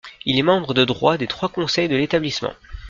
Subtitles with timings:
[0.25, 2.53] Il est membre de droit des trois conseils de l’établissement.